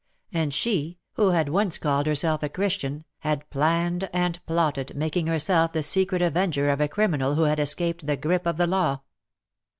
[0.33, 5.73] And she, who had once called herself a Christian, had planned and plotted, making herself
[5.73, 9.03] the secret avenger of a criminal who had escaped the grip of the law.